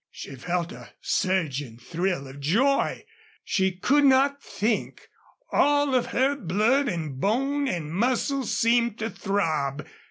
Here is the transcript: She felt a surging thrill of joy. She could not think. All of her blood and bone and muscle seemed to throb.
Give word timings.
She 0.09 0.33
felt 0.33 0.71
a 0.71 0.89
surging 0.99 1.77
thrill 1.77 2.27
of 2.27 2.39
joy. 2.39 3.05
She 3.43 3.73
could 3.77 4.03
not 4.03 4.41
think. 4.41 5.07
All 5.51 5.93
of 5.93 6.07
her 6.07 6.35
blood 6.35 6.87
and 6.87 7.19
bone 7.19 7.67
and 7.67 7.93
muscle 7.93 8.45
seemed 8.45 8.97
to 8.97 9.11
throb. 9.11 9.85